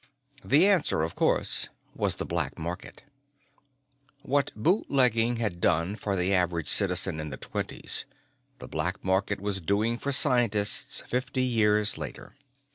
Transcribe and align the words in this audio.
The 0.43 0.67
answer, 0.67 1.03
of 1.03 1.13
course, 1.13 1.69
was 1.95 2.15
the 2.15 2.25
black 2.25 2.57
market. 2.57 3.03
What 4.23 4.49
bootlegging 4.55 5.35
had 5.35 5.61
done 5.61 5.95
for 5.95 6.15
the 6.15 6.33
average 6.33 6.67
citizen 6.69 7.19
in 7.19 7.29
the 7.29 7.37
Twenties, 7.37 8.05
the 8.57 8.67
black 8.67 9.03
market 9.05 9.39
was 9.39 9.61
doing 9.61 9.99
for 9.99 10.11
scientists 10.11 11.01
fifty 11.07 11.43
years 11.43 11.99
later. 11.99 12.35